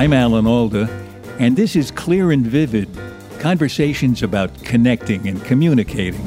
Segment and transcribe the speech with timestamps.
[0.00, 0.88] I'm Alan Alda,
[1.38, 2.88] and this is Clear and Vivid
[3.38, 6.26] conversations about connecting and communicating.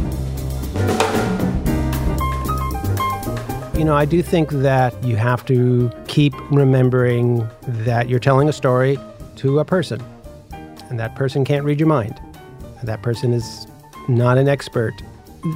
[3.75, 8.53] You know, I do think that you have to keep remembering that you're telling a
[8.53, 8.99] story
[9.37, 9.99] to a person,
[10.91, 12.21] and that person can't read your mind.
[12.83, 13.65] That person is
[14.07, 14.93] not an expert.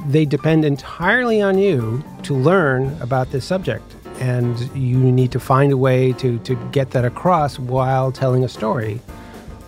[0.08, 5.72] They depend entirely on you to learn about this subject and you need to find
[5.72, 9.00] a way to, to get that across while telling a story.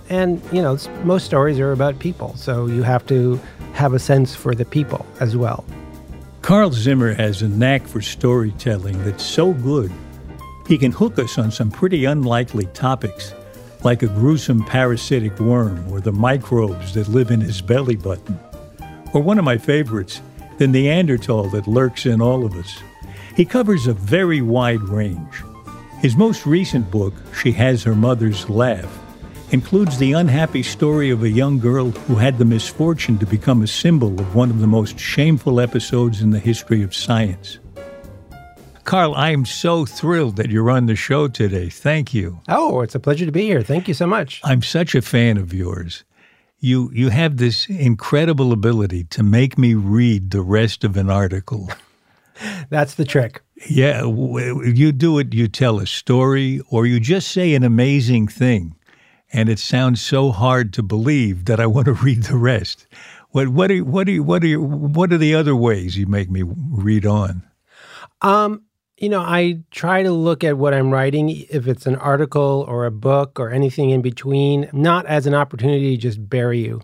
[0.08, 3.40] And, you know, most stories are about people, so you have to
[3.74, 5.64] have a sense for the people as well.
[6.42, 9.92] Carl Zimmer has a knack for storytelling that's so good,
[10.70, 13.34] he can hook us on some pretty unlikely topics,
[13.82, 18.38] like a gruesome parasitic worm or the microbes that live in his belly button.
[19.12, 20.22] Or one of my favorites,
[20.58, 22.78] the Neanderthal that lurks in all of us.
[23.40, 25.42] He covers a very wide range.
[26.00, 28.98] His most recent book, She Has Her Mother's Laugh,
[29.50, 33.66] includes the unhappy story of a young girl who had the misfortune to become a
[33.66, 37.60] symbol of one of the most shameful episodes in the history of science.
[38.84, 41.70] Carl, I am so thrilled that you're on the show today.
[41.70, 42.40] Thank you.
[42.46, 43.62] Oh, it's a pleasure to be here.
[43.62, 44.42] Thank you so much.
[44.44, 46.04] I'm such a fan of yours.
[46.58, 51.70] You you have this incredible ability to make me read the rest of an article.
[52.70, 53.42] That's the trick.
[53.68, 58.74] Yeah, you do it, you tell a story, or you just say an amazing thing,
[59.32, 62.86] and it sounds so hard to believe that I want to read the rest.
[63.30, 66.42] What what are what are what are what are the other ways you make me
[66.44, 67.42] read on?
[68.22, 68.62] Um,
[69.00, 72.84] you know, I try to look at what I'm writing, if it's an article or
[72.84, 76.82] a book or anything in between, not as an opportunity to just bury you.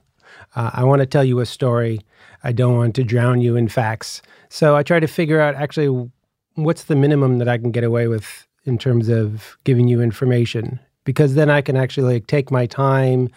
[0.54, 2.00] Uh, I want to tell you a story.
[2.42, 4.22] I don't want to drown you in facts.
[4.48, 6.10] So I try to figure out actually
[6.54, 10.80] what's the minimum that I can get away with in terms of giving you information,
[11.04, 13.28] because then I can actually like take my time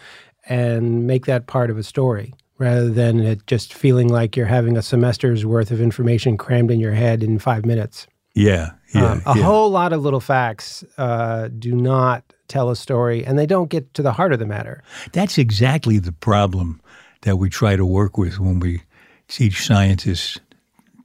[0.48, 4.76] and make that part of a story rather than it just feeling like you're having
[4.76, 8.06] a semester's worth of information crammed in your head in five minutes.
[8.34, 9.12] Yeah, yeah.
[9.12, 9.42] Um, a yeah.
[9.42, 13.92] whole lot of little facts uh, do not tell a story, and they don't get
[13.94, 14.82] to the heart of the matter.
[15.12, 16.80] That's exactly the problem
[17.22, 18.82] that we try to work with when we
[19.28, 20.38] teach scientists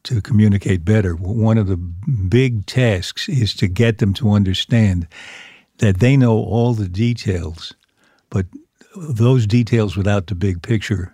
[0.06, 1.16] to communicate better.
[1.16, 5.08] One of the big tasks is to get them to understand
[5.80, 7.74] that they know all the details,
[8.30, 8.46] but
[8.96, 11.14] those details without the big picture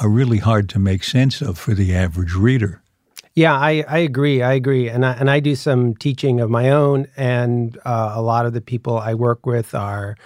[0.00, 2.82] are really hard to make sense of for the average reader.
[3.34, 4.42] Yeah, I, I agree.
[4.42, 8.20] I agree, and I, and I do some teaching of my own, and uh, a
[8.20, 10.16] lot of the people I work with are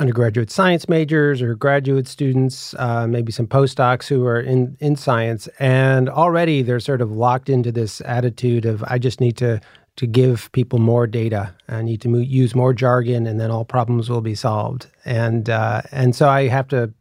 [0.00, 5.48] undergraduate science majors or graduate students, uh, maybe some postdocs who are in, in science.
[5.58, 9.60] And already they're sort of locked into this attitude of, I just need to,
[9.96, 11.52] to give people more data.
[11.68, 14.86] I need to mo- use more jargon and then all problems will be solved.
[15.04, 16.92] And, uh, and so I have to,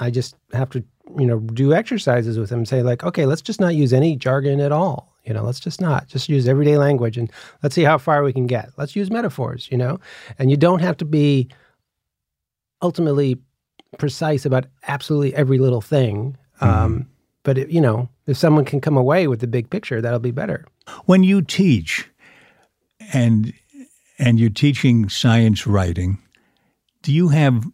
[0.00, 0.84] I just have to,
[1.18, 4.60] you know, do exercises with them, say like, okay, let's just not use any jargon
[4.60, 5.12] at all.
[5.24, 7.30] You know, let's just not just use everyday language and
[7.62, 8.70] let's see how far we can get.
[8.76, 10.00] Let's use metaphors, you know,
[10.38, 11.48] and you don't have to be
[12.82, 13.38] ultimately
[13.98, 16.36] precise about absolutely every little thing.
[16.60, 16.84] Mm-hmm.
[16.84, 17.08] Um,
[17.44, 20.30] but it, you know, if someone can come away with the big picture, that'll be
[20.30, 20.66] better.
[21.06, 22.08] When you teach,
[23.12, 23.52] and
[24.18, 26.18] and you're teaching science writing,
[27.02, 27.64] do you have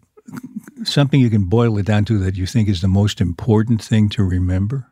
[0.84, 4.08] something you can boil it down to that you think is the most important thing
[4.10, 4.87] to remember?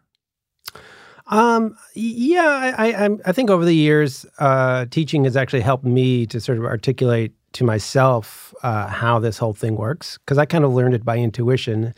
[1.29, 6.27] Um, yeah, I, I, I think over the years, uh, teaching has actually helped me
[6.27, 10.65] to sort of articulate to myself uh, how this whole thing works because I kind
[10.65, 11.95] of learned it by intuition.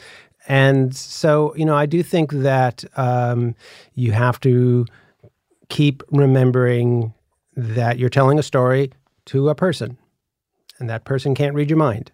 [0.47, 3.55] And so, you know, I do think that um,
[3.95, 4.87] you have to
[5.69, 7.13] keep remembering
[7.57, 8.93] that you're telling a story
[9.27, 9.99] to a person,
[10.79, 12.13] and that person can't read your mind.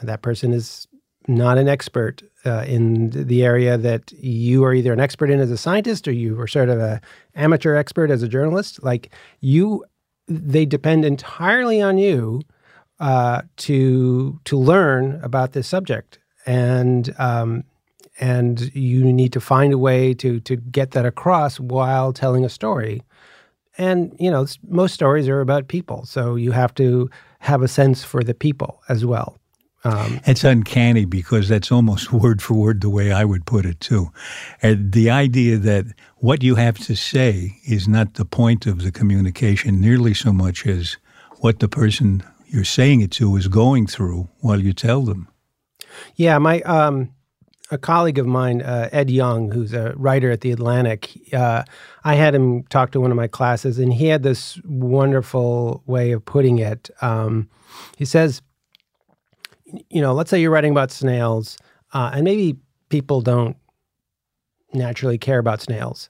[0.00, 0.88] And that person is
[1.28, 5.50] not an expert uh, in the area that you are either an expert in as
[5.50, 7.00] a scientist or you are sort of a
[7.34, 8.82] amateur expert as a journalist.
[8.82, 9.84] Like you,
[10.26, 12.40] they depend entirely on you
[13.00, 17.64] uh, to to learn about this subject, and um,
[18.20, 22.48] and you need to find a way to to get that across while telling a
[22.48, 23.02] story.
[23.76, 27.08] And you know, most stories are about people, so you have to
[27.40, 29.38] have a sense for the people as well.
[29.84, 33.80] Um, it's uncanny because that's almost word for word the way I would put it
[33.80, 34.10] too.
[34.60, 35.86] And the idea that
[36.16, 40.66] what you have to say is not the point of the communication nearly so much
[40.66, 40.96] as
[41.36, 45.28] what the person you're saying it to is going through while you tell them.
[46.16, 47.12] Yeah, my um,
[47.70, 51.64] a colleague of mine, uh, Ed Yong, who's a writer at the Atlantic, uh,
[52.04, 56.12] I had him talk to one of my classes, and he had this wonderful way
[56.12, 56.90] of putting it.
[57.02, 57.48] Um,
[57.96, 58.40] he says,
[59.90, 61.58] you know, let's say you're writing about snails,
[61.92, 62.56] uh, and maybe
[62.88, 63.56] people don't
[64.72, 66.08] naturally care about snails,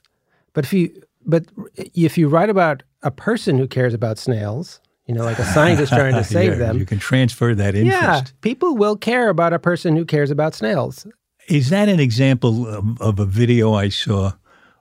[0.52, 1.44] but if you but
[1.74, 5.90] if you write about a person who cares about snails, you know, like a scientist
[5.90, 6.78] trying to save yeah, them.
[6.78, 8.02] You can transfer that interest.
[8.02, 11.06] Yeah, people will care about a person who cares about snails.
[11.48, 14.32] Is that an example of, of a video I saw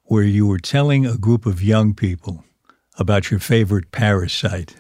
[0.04, 2.44] where you were telling a group of young people
[3.00, 4.76] about your favorite parasite?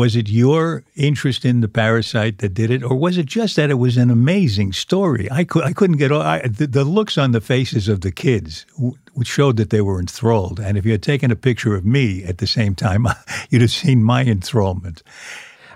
[0.00, 3.68] Was it your interest in the parasite that did it, or was it just that
[3.68, 5.30] it was an amazing story?
[5.30, 8.10] I, could, I couldn't get all, I, the, the, looks on the faces of the
[8.10, 8.64] kids
[9.12, 10.58] which showed that they were enthralled.
[10.58, 13.06] And if you had taken a picture of me at the same time,
[13.50, 15.02] you'd have seen my enthrallment.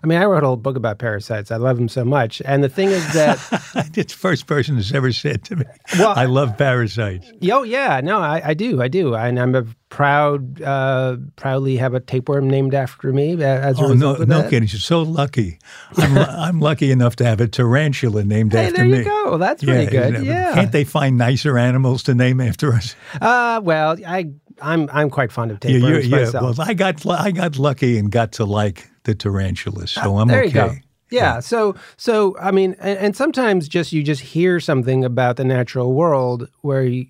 [0.05, 1.51] I mean, I wrote a whole book about parasites.
[1.51, 2.43] I love them so much.
[2.45, 3.39] And the thing is that
[3.95, 5.65] it's the first person who's ever said to me,
[5.99, 7.33] well, I love parasites.
[7.51, 8.03] Oh, yeah.
[8.05, 8.83] No, I, I do.
[8.83, 9.15] I do.
[9.15, 13.95] And I'm a proud, uh, proudly have a tapeworm named after me as a oh,
[13.95, 14.51] no, no that.
[14.51, 14.69] kidding.
[14.69, 15.59] You're so lucky.
[15.97, 18.91] I'm, I'm lucky enough to have a tarantula named hey, after me.
[18.91, 19.39] There you go.
[19.39, 20.27] That's pretty yeah, good.
[20.27, 20.53] Yeah.
[20.53, 22.95] Can't they find nicer animals to name after us?
[23.23, 26.59] Uh, well, I I'm I'm quite fond of tapeworms yeah, yeah, myself.
[26.59, 30.45] Well, I got I got lucky and got to like the tarantulas, so I'm there
[30.45, 30.53] okay.
[30.53, 30.75] Go.
[31.11, 35.45] Yeah, So, so I mean, and, and, sometimes just you just hear something about the
[35.45, 37.07] natural world where you,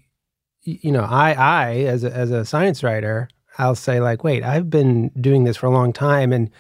[0.63, 4.69] you know, I, I as a, as a science writer, I'll say like, wait, I've
[4.69, 6.51] been doing this for a long time, and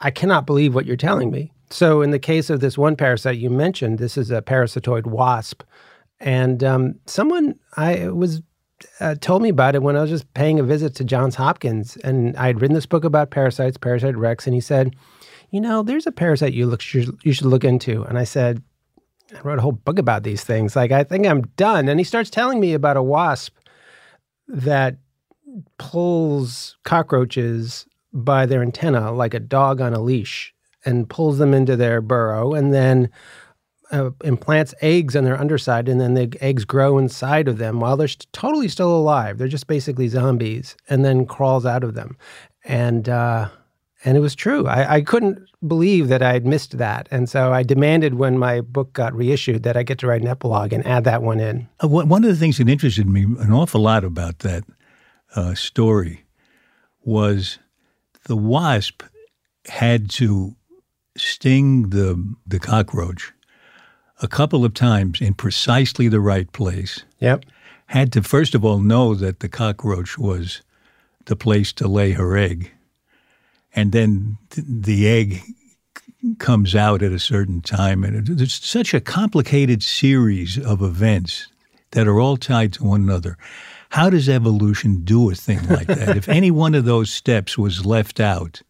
[0.00, 1.52] I cannot believe what you're telling me.
[1.70, 5.62] So, in the case of this one parasite you mentioned, this is a parasitoid wasp,
[6.20, 8.42] and um, someone I was
[9.00, 11.96] uh, told me about it when I was just paying a visit to Johns Hopkins,
[11.98, 14.94] and I had written this book about parasites, Parasite Rex, and he said,
[15.50, 18.62] "You know, there's a parasite you look you should look into." And I said,
[19.34, 20.76] "I wrote a whole book about these things.
[20.76, 23.56] Like, I think I'm done." And he starts telling me about a wasp
[24.48, 24.96] that
[25.78, 30.54] pulls cockroaches by their antenna like a dog on a leash
[30.84, 33.08] and pulls them into their burrow, and then
[33.90, 37.96] uh, implants eggs on their underside, and then the eggs grow inside of them while
[37.96, 39.38] they're st- totally still alive.
[39.38, 42.16] They're just basically zombies, and then crawls out of them.
[42.64, 43.48] And uh,
[44.04, 44.66] and it was true.
[44.66, 48.60] I, I couldn't believe that I had missed that, and so I demanded when my
[48.60, 51.68] book got reissued that I get to write an epilogue and add that one in.
[51.82, 54.64] Uh, one of the things that interested me an awful lot about that
[55.36, 56.24] uh, story
[57.02, 57.58] was
[58.24, 59.02] the wasp
[59.66, 60.54] had to
[61.16, 63.32] sting the the cockroach
[64.22, 67.04] a couple of times in precisely the right place.
[67.20, 67.44] Yep.
[67.86, 70.62] Had to first of all know that the cockroach was
[71.26, 72.72] the place to lay her egg.
[73.74, 75.42] And then th- the egg
[76.38, 78.04] comes out at a certain time.
[78.04, 81.48] And it's such a complicated series of events
[81.90, 83.36] that are all tied to one another.
[83.90, 86.16] How does evolution do a thing like that?
[86.16, 88.62] if any one of those steps was left out,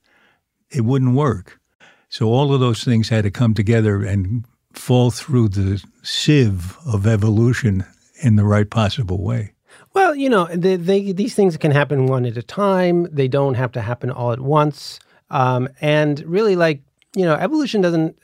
[0.70, 1.60] it wouldn't work.
[2.08, 7.06] So all of those things had to come together and fall through the sieve of
[7.06, 7.84] evolution
[8.22, 9.52] in the right possible way?
[9.92, 13.08] Well, you know, they, they, these things can happen one at a time.
[13.12, 14.98] They don't have to happen all at once.
[15.30, 16.82] Um, and really, like,
[17.14, 18.16] you know, evolution doesn't,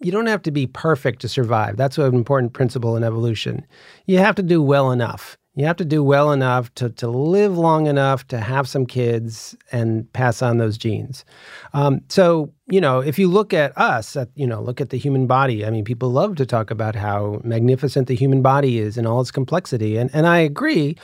[0.00, 1.76] you don't have to be perfect to survive.
[1.76, 3.66] That's an important principle in evolution.
[4.06, 5.36] You have to do well enough.
[5.54, 9.54] You have to do well enough to, to live long enough to have some kids
[9.70, 11.26] and pass on those genes.
[11.74, 14.96] Um, so, you know, if you look at us, at, you know, look at the
[14.96, 15.66] human body.
[15.66, 19.20] I mean, people love to talk about how magnificent the human body is in all
[19.20, 19.98] its complexity.
[19.98, 20.96] And, and I agree.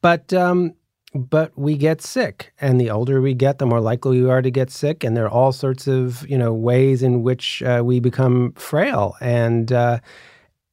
[0.00, 0.74] But, um,
[1.14, 4.50] but we get sick and the older we get the more likely we are to
[4.50, 8.00] get sick and there are all sorts of you know ways in which uh, we
[8.00, 9.98] become frail and uh,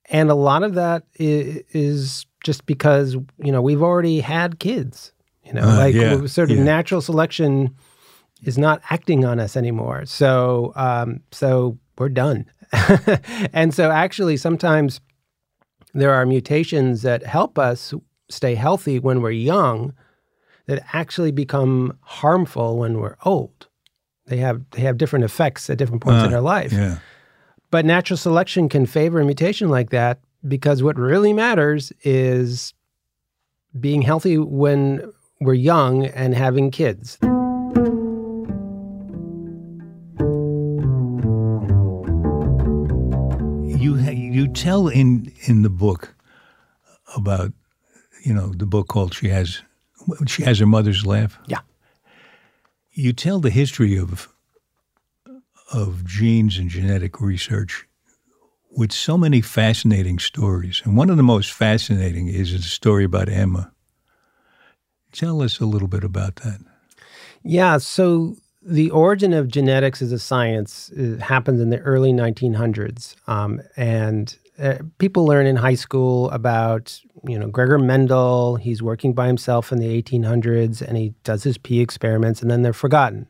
[0.09, 5.13] and a lot of that is, is just because you know we've already had kids.
[5.43, 6.63] You know, Uh, like yeah, sort of yeah.
[6.63, 7.75] natural selection
[8.43, 10.05] is not acting on us anymore.
[10.05, 12.45] So um, so we're done.
[13.53, 15.01] and so actually sometimes
[15.93, 17.93] there are mutations that help us
[18.29, 19.93] stay healthy when we're young
[20.67, 23.67] that actually become harmful when we're old.
[24.27, 26.71] They have they have different effects at different points in Uh, our life.
[26.71, 26.97] Yeah.
[27.71, 32.73] But natural selection can favor a mutation like that because what really matters is
[33.79, 37.17] being healthy when we're young and having kids.
[43.79, 46.15] You you tell in in the book
[47.15, 47.53] about
[48.25, 49.61] you know the book called she has
[50.27, 51.37] she has her mother's laugh.
[51.47, 51.59] Yeah.
[52.91, 54.29] You tell the history of
[55.71, 57.87] of genes and genetic research
[58.71, 63.29] with so many fascinating stories, and one of the most fascinating is the story about
[63.29, 63.71] Emma.
[65.11, 66.59] Tell us a little bit about that.
[67.43, 73.15] Yeah, so the origin of genetics as a science uh, happens in the early 1900s,
[73.27, 78.57] um, and uh, people learn in high school about you know Gregor Mendel.
[78.57, 82.61] He's working by himself in the 1800s, and he does his pea experiments, and then
[82.61, 83.27] they're forgotten.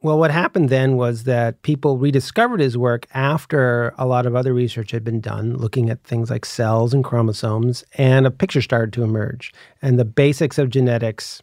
[0.00, 4.54] Well, what happened then was that people rediscovered his work after a lot of other
[4.54, 8.92] research had been done, looking at things like cells and chromosomes, and a picture started
[8.92, 9.52] to emerge,
[9.82, 11.42] and the basics of genetics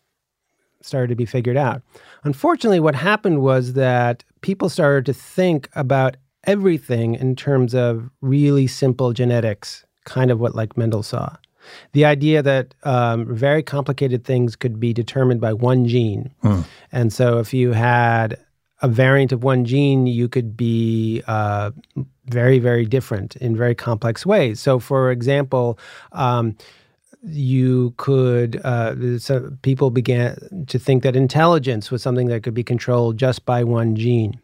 [0.82, 1.82] started to be figured out.
[2.24, 8.68] Unfortunately, what happened was that people started to think about everything in terms of really
[8.68, 11.36] simple genetics, kind of what like Mendel saw.
[11.94, 16.32] The idea that um, very complicated things could be determined by one gene.
[16.92, 18.38] And so if you had
[18.86, 21.72] a variant of one gene, you could be uh,
[22.28, 24.60] very, very different in very complex ways.
[24.60, 25.80] So, for example,
[26.12, 26.56] um,
[27.24, 30.38] you could uh, so people began
[30.68, 34.40] to think that intelligence was something that could be controlled just by one gene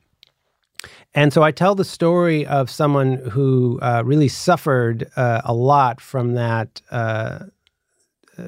[1.14, 6.02] and so i tell the story of someone who uh, really suffered uh, a lot
[6.02, 7.46] from that uh,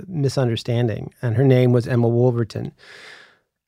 [0.07, 2.71] misunderstanding and her name was emma wolverton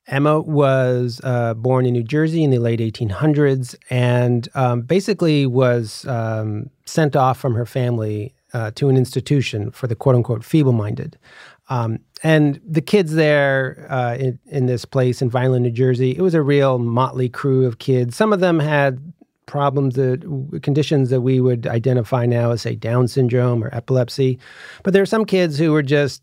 [0.08, 6.06] Emma was uh, born in New Jersey in the late 1800s and um, basically was
[6.06, 10.72] um, sent off from her family uh, to an institution for the quote unquote feeble
[10.72, 11.18] minded.
[11.68, 16.20] Um, and the kids there uh, in, in this place in Vineland, New Jersey, it
[16.20, 18.16] was a real motley crew of kids.
[18.16, 19.12] Some of them had
[19.46, 24.38] problems that conditions that we would identify now as say Down syndrome or epilepsy,
[24.82, 26.22] but there were some kids who were just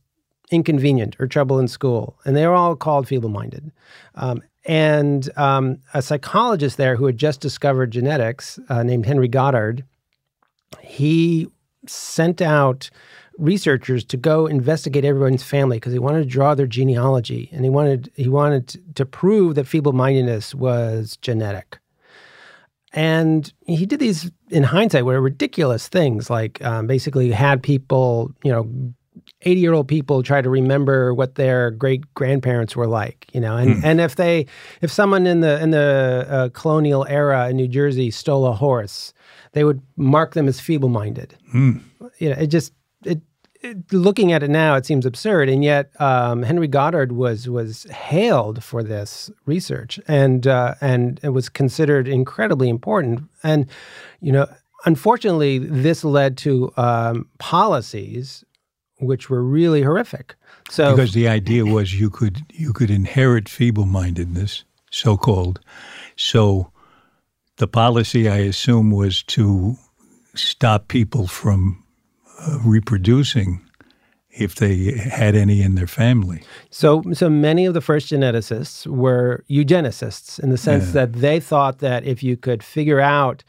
[0.54, 3.72] inconvenient or trouble in school, and they were all called feeble-minded.
[4.16, 9.84] Um, and um, a psychologist there who had just discovered genetics, uh, named Henry Goddard,
[10.82, 11.48] he
[11.88, 12.90] sent out
[13.38, 17.70] researchers to go investigate everyone's family because he wanted to draw their genealogy, and he
[17.70, 21.80] wanted he wanted to prove that feeble-mindedness was genetic.
[22.94, 28.52] And he did these in hindsight were ridiculous things, like um, basically had people, you
[28.52, 28.94] know,
[29.42, 33.58] 80 year old people try to remember what their great grandparents were like, you know,
[33.58, 34.46] and, and if they,
[34.82, 39.14] if someone in the, in the uh, colonial era in New Jersey stole a horse,
[39.52, 41.36] they would mark them as feeble minded.
[42.20, 42.74] You know, it just,
[43.06, 43.22] it,
[43.64, 47.86] it, looking at it now, it seems absurd, and yet um, Henry Goddard was was
[47.86, 53.24] hailed for this research, and uh, and it was considered incredibly important.
[53.42, 53.68] And
[54.20, 54.48] you know,
[54.86, 58.44] unfortunately, this led to um, policies
[59.00, 60.36] which were really horrific.
[60.70, 65.60] So because the idea was you could you could inherit feeble-mindedness, so called.
[66.16, 66.72] So
[67.58, 69.76] the policy, I assume, was to
[70.36, 71.84] stop people from
[72.40, 73.62] uh, reproducing
[74.32, 76.42] if they had any in their family.
[76.72, 81.80] So, so many of the first geneticists were eugenicists in the sense that they thought
[81.80, 83.44] that if you could figure out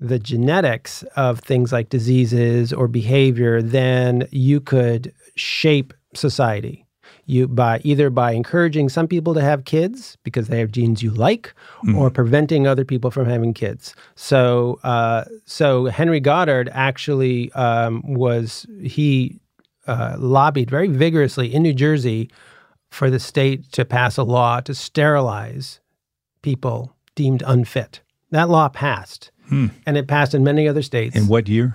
[0.00, 6.84] the genetics of things like diseases or behavior, then you could shape society.
[7.26, 11.10] You by either by encouraging some people to have kids because they have genes you
[11.10, 11.52] like,
[11.94, 13.94] or preventing other people from having kids.
[14.14, 19.40] So, uh, so Henry Goddard actually um, was he
[19.86, 22.30] uh, lobbied very vigorously in New Jersey
[22.90, 25.80] for the state to pass a law to sterilize
[26.42, 28.00] people deemed unfit.
[28.30, 31.16] That law passed, and it passed in many other states.
[31.16, 31.74] In what year?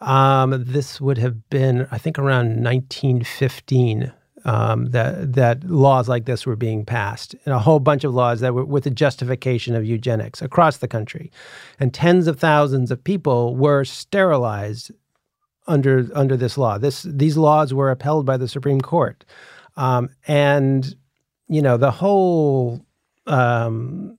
[0.00, 4.12] Um, this would have been, I think, around 1915.
[4.44, 8.40] um, that that laws like this were being passed, and a whole bunch of laws
[8.40, 11.30] that were with the justification of eugenics across the country,
[11.78, 14.90] and tens of thousands of people were sterilized
[15.66, 16.78] under under this law.
[16.78, 19.24] This these laws were upheld by the Supreme Court,
[19.76, 20.94] um, and
[21.48, 22.84] you know the whole
[23.26, 24.16] um,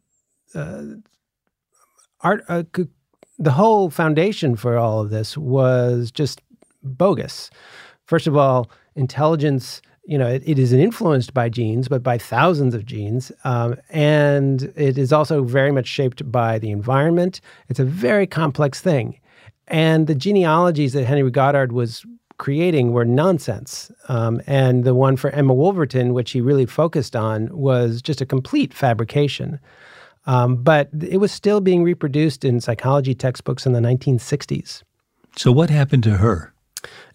[0.53, 0.83] uh,
[2.23, 2.43] art.
[2.47, 2.63] Uh,
[3.39, 6.41] the whole foundation for all of this was just
[6.83, 7.49] bogus.
[8.05, 12.73] First of all, intelligence you know, it, it is influenced by genes, but by thousands
[12.73, 13.31] of genes.
[13.43, 17.41] Um, and it is also very much shaped by the environment.
[17.69, 19.19] It's a very complex thing.
[19.67, 22.05] And the genealogies that Henry Goddard was
[22.39, 23.91] creating were nonsense.
[24.09, 28.25] Um, and the one for Emma Wolverton, which he really focused on, was just a
[28.25, 29.59] complete fabrication.
[30.25, 34.83] Um, but it was still being reproduced in psychology textbooks in the 1960s.
[35.35, 36.53] So, what happened to her?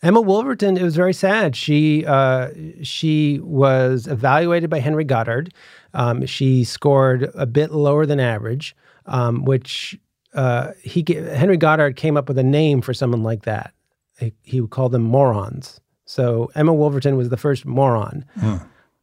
[0.03, 1.57] Emma Wolverton, it was very sad.
[1.57, 2.51] She uh,
[2.83, 5.53] she was evaluated by Henry Goddard.
[5.95, 9.99] Um, she scored a bit lower than average, um, which
[10.35, 13.73] uh, he Henry Goddard came up with a name for someone like that.
[14.19, 15.81] He, he would call them morons.
[16.05, 18.25] So Emma Wolverton was the first moron.
[18.39, 18.57] Hmm.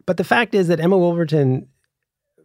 [0.05, 1.67] But the fact is that Emma Wolverton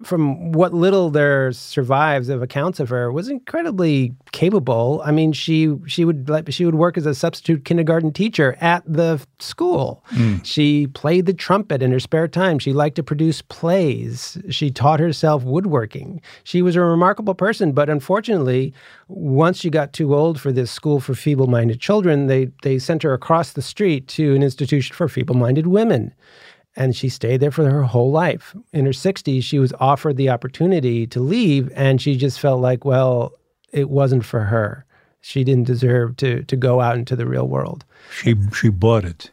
[0.03, 5.03] from what little there survives of accounts of her, was incredibly capable.
[5.05, 8.83] I mean, she she would like she would work as a substitute kindergarten teacher at
[8.87, 10.05] the school.
[10.11, 10.45] Mm.
[10.45, 12.59] She played the trumpet in her spare time.
[12.59, 14.39] She liked to produce plays.
[14.51, 16.21] She taught herself woodworking.
[16.45, 18.73] She was a remarkable person, but unfortunately,
[19.09, 23.13] once she got too old for this school for feeble-minded children, they they sent her
[23.15, 26.15] across the street to an institution for feeble-minded women
[26.77, 28.55] and she stayed there for her whole life.
[28.73, 32.85] In her 60s, she was offered the opportunity to leave, and she just felt like,
[32.85, 33.33] well,
[33.73, 34.85] it wasn't for her.
[35.21, 37.85] She didn't deserve to to go out into the real world.
[38.13, 39.31] She she bought it.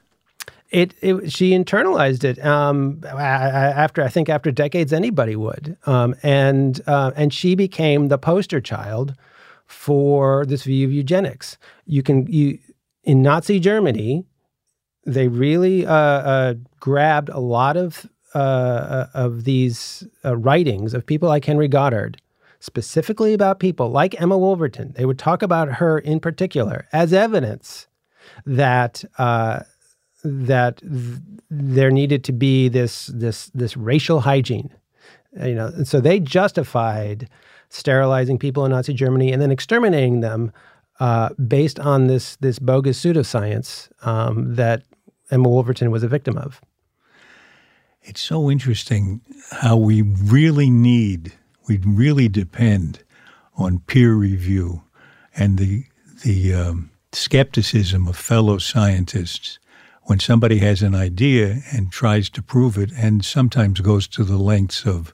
[0.71, 6.81] It, it she internalized it um, after I think after decades anybody would, um, and
[6.87, 9.13] uh, and she became the poster child
[9.67, 11.57] for this view of eugenics.
[11.85, 12.57] You can you
[13.03, 14.25] in Nazi Germany,
[15.05, 21.05] they really uh, uh, grabbed a lot of uh, uh, of these uh, writings of
[21.05, 22.21] people like Henry Goddard,
[22.59, 24.93] specifically about people like Emma Wolverton.
[24.97, 27.87] They would talk about her in particular as evidence
[28.45, 29.61] that uh,
[30.23, 34.69] that th- there needed to be this this this racial hygiene.
[35.41, 37.29] You know, and so they justified
[37.69, 40.51] sterilizing people in Nazi Germany and then exterminating them
[40.99, 44.83] uh, based on this this bogus pseudoscience um, that
[45.31, 46.61] Emma Wolverton was a victim of.
[48.01, 51.33] It's so interesting how we really need,
[51.67, 53.03] we really depend
[53.55, 54.83] on peer review
[55.35, 55.85] and the
[56.23, 59.59] the um, skepticism of fellow scientists
[60.03, 64.37] when somebody has an idea and tries to prove it, and sometimes goes to the
[64.37, 65.13] lengths of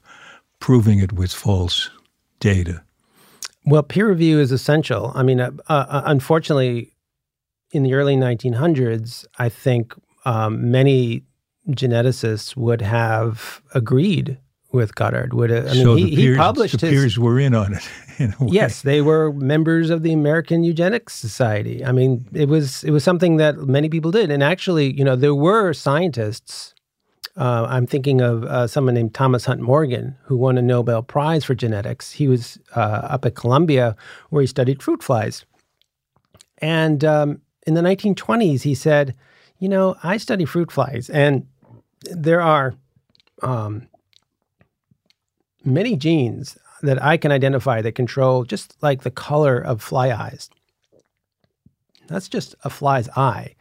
[0.60, 1.90] proving it with false
[2.40, 2.82] data.
[3.64, 5.12] Well, peer review is essential.
[5.14, 6.92] I mean, uh, uh, unfortunately,
[7.72, 11.24] in the early 1900s, I think um, many
[11.68, 14.38] geneticists would have agreed
[14.72, 15.34] with Goddard.
[15.34, 17.88] Would I mean, so he, peers, he published the his, peers were in on it.
[18.18, 21.82] In yes, they were members of the American Eugenics Society.
[21.82, 25.16] I mean, it was it was something that many people did, and actually, you know,
[25.16, 26.74] there were scientists.
[27.38, 31.42] Uh, I'm thinking of uh, someone named Thomas Hunt Morgan, who won a Nobel Prize
[31.42, 32.12] for genetics.
[32.12, 33.96] He was uh, up at Columbia,
[34.28, 35.46] where he studied fruit flies,
[36.58, 39.14] and um, in the 1920s, he said
[39.62, 41.46] you know, I study fruit flies, and
[42.10, 42.74] there are
[43.44, 43.86] um,
[45.64, 50.50] many genes that I can identify that control just like the color of fly eyes.
[52.08, 53.54] That's just a fly's eye.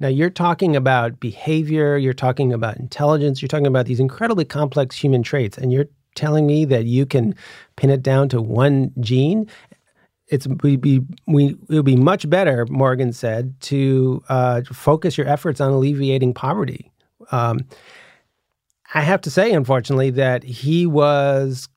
[0.00, 4.96] Now, you're talking about behavior, you're talking about intelligence, you're talking about these incredibly complex
[4.96, 7.34] human traits, and you're telling me that you can
[7.76, 9.48] pin it down to one gene
[10.30, 15.28] it's we be we it would be much better, Morgan said, to uh, focus your
[15.28, 16.90] efforts on alleviating poverty.
[17.30, 17.60] Um,
[18.94, 21.68] I have to say, unfortunately, that he was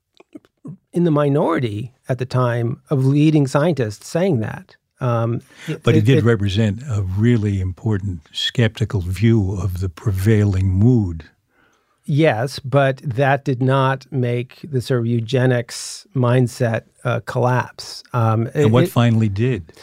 [0.94, 4.76] in the minority at the time of leading scientists saying that.
[5.00, 5.42] Um,
[5.84, 11.30] but it, he did it, represent a really important skeptical view of the prevailing mood
[12.06, 18.04] Yes, but that did not make the sort of eugenics mindset uh, collapse.
[18.14, 19.74] Um, and it, what finally did?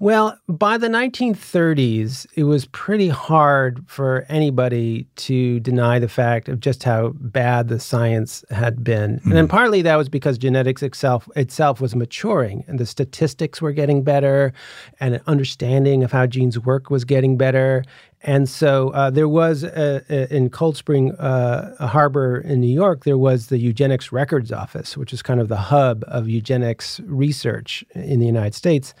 [0.00, 6.60] Well, by the 1930s, it was pretty hard for anybody to deny the fact of
[6.60, 9.18] just how bad the science had been.
[9.18, 9.24] Mm.
[9.24, 9.50] And then hmm.
[9.50, 14.52] partly that was because genetics itself, itself was maturing and the statistics were getting better
[15.00, 17.84] and an understanding of how genes work was getting better
[18.22, 23.04] And so uh, there was a, a, in Cold Spring uh, Harbor in New York,
[23.04, 27.84] there was the Eugenics Records Office, which is kind of the hub of eugenics research
[27.94, 28.92] in the United States.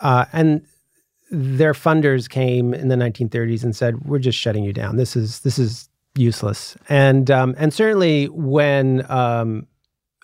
[0.00, 0.66] Uh, and
[1.30, 4.96] their funders came in the 1930s and said, "We're just shutting you down.
[4.96, 9.66] This is this is useless." And um, and certainly when um,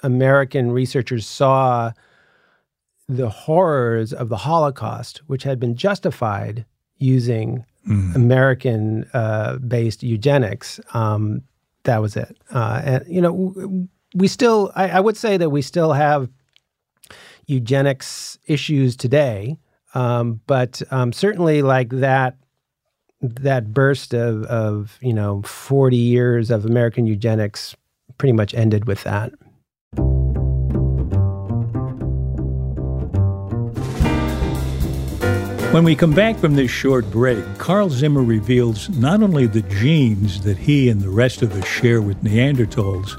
[0.02, 1.92] American researchers saw
[3.09, 6.64] the horrors of the Holocaust, which had been justified
[6.98, 8.14] using mm.
[8.14, 11.43] American uh, based eugenics, um,
[11.85, 12.37] that was it.
[12.51, 16.29] Uh, and, you know, we still, I, I, would say that we still have
[17.47, 19.59] eugenics issues today,
[19.95, 22.37] um, but um, certainly like that.
[23.23, 27.77] That burst of, of, you know, 40 years of American eugenics
[28.16, 29.33] pretty much ended with that.
[35.72, 40.40] When we come back from this short break, Carl Zimmer reveals not only the genes
[40.42, 43.14] that he and the rest of us share with Neanderthals,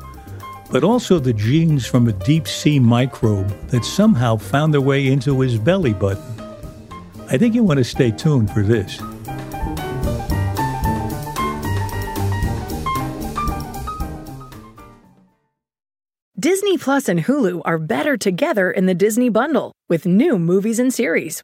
[0.69, 5.39] but also the genes from a deep sea microbe that somehow found their way into
[5.39, 6.21] his belly button.
[7.29, 8.97] I think you want to stay tuned for this.
[16.37, 20.93] Disney Plus and Hulu are better together in the Disney bundle with new movies and
[20.93, 21.43] series.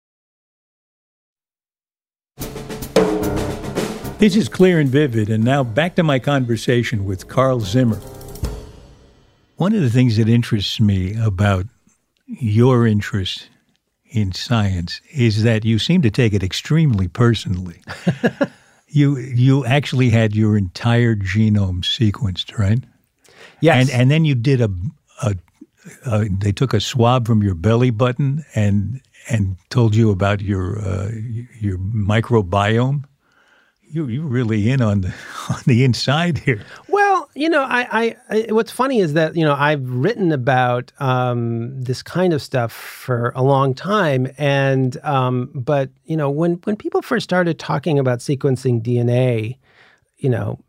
[4.21, 7.99] This is clear and vivid, and now back to my conversation with Carl Zimmer.
[9.57, 11.65] One of the things that interests me about
[12.27, 13.49] your interest
[14.11, 17.81] in science is that you seem to take it extremely personally.
[18.87, 22.83] you you actually had your entire genome sequenced, right?
[23.59, 23.89] Yes.
[23.89, 24.69] And and then you did a,
[25.23, 25.35] a,
[26.05, 30.77] a they took a swab from your belly button and and told you about your
[30.77, 31.09] uh,
[31.59, 33.05] your microbiome
[33.91, 35.13] you you really in on the
[35.49, 36.63] on the inside here.
[36.87, 40.91] Well, you know, I, I, I what's funny is that you know I've written about
[40.99, 46.53] um, this kind of stuff for a long time, and um, but you know when
[46.63, 49.57] when people first started talking about sequencing DNA,
[50.17, 50.59] you know,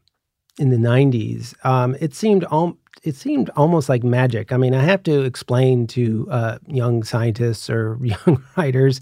[0.59, 4.53] in the '90s, um, it seemed al- it seemed almost like magic.
[4.53, 9.01] I mean, I have to explain to uh, young scientists or young writers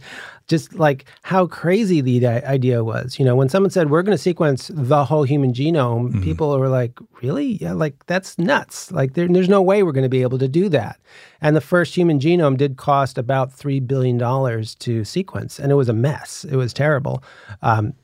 [0.50, 3.18] just like how crazy the idea was.
[3.20, 6.22] You know, when someone said we're going to sequence the whole human genome, mm-hmm.
[6.22, 7.52] people were like, "Really?
[7.62, 8.90] Yeah, like that's nuts.
[8.90, 10.98] Like there, there's no way we're going to be able to do that."
[11.40, 15.76] And the first human genome did cost about three billion dollars to sequence, and it
[15.76, 16.44] was a mess.
[16.44, 17.22] It was terrible.
[17.62, 17.94] Um,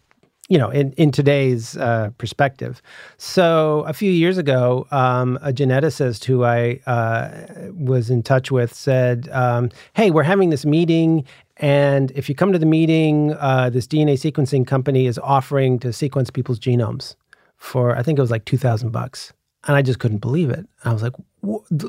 [0.49, 2.81] you know, in, in today's uh, perspective.
[3.19, 8.73] So a few years ago, um, a geneticist who I uh, was in touch with
[8.73, 11.25] said, um, "Hey, we're having this meeting,
[11.57, 15.93] and if you come to the meeting, uh, this DNA sequencing company is offering to
[15.93, 17.17] sequence people's genomes
[17.57, 19.33] for I think it was like two thousand bucks."
[19.69, 20.65] And I just couldn't believe it.
[20.85, 21.15] I was like,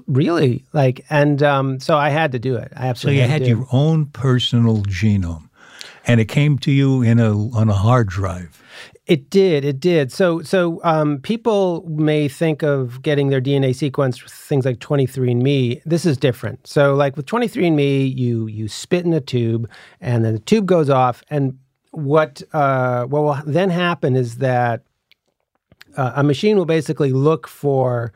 [0.08, 2.74] "Really?" Like, and um, so I had to do it.
[2.76, 3.20] I absolutely.
[3.20, 5.47] So you had, had your own personal genome
[6.08, 8.63] and it came to you in a on a hard drive.
[9.06, 9.63] It did.
[9.63, 10.12] It did.
[10.12, 15.82] So, so um, people may think of getting their DNA sequenced with things like 23andMe.
[15.86, 16.67] This is different.
[16.67, 19.70] So, like with 23andMe, you you spit in a tube,
[20.02, 21.24] and then the tube goes off.
[21.30, 21.58] And
[21.91, 24.84] what uh, what will then happen is that
[25.96, 28.12] uh, a machine will basically look for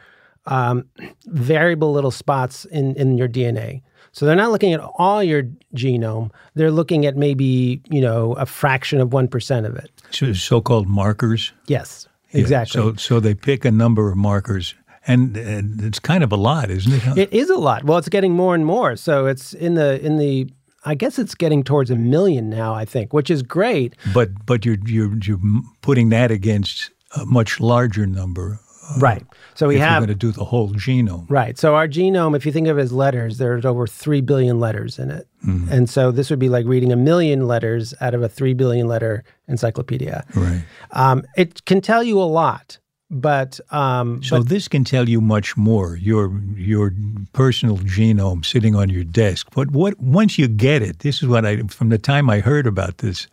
[0.46, 0.86] um,
[1.26, 3.82] variable little spots in, in your DNA.
[4.14, 5.44] So they're not looking at all your
[5.74, 6.32] genome.
[6.56, 9.90] They're looking at maybe, you know, a fraction of 1% of it.
[10.12, 11.54] So, so-called markers.
[11.68, 12.82] Yes, Yeah, exactly.
[12.82, 14.76] So, so they pick a number of markers,
[15.08, 17.18] and, and it's kind of a lot, isn't it?
[17.18, 17.86] It is a lot.
[17.86, 18.98] Well, it's getting more and more.
[18.98, 20.50] So it's in the in the
[20.84, 23.96] I guess it's getting towards a million now, I think, which is great.
[24.14, 25.40] but but you're you're you're
[25.82, 28.60] putting that against a much larger number.
[29.00, 29.24] Right.
[29.54, 31.26] So we if have to do the whole genome.
[31.30, 31.58] Right.
[31.58, 35.00] So our genome, if you think of it as letters, there's over 3 billion letters
[35.00, 35.28] in it.
[35.44, 38.88] And so this would be like reading a million letters out of a 3 billion
[38.88, 40.24] letter encyclopedia.
[40.36, 40.64] Right.
[40.92, 42.78] Um, it can tell you a lot,
[43.10, 45.98] but um, So this can tell you much more.
[45.98, 46.94] Your your
[47.34, 49.48] personal genome sitting on your desk.
[49.56, 52.68] But what once you get it, this is what I from the time I heard
[52.68, 53.28] about this,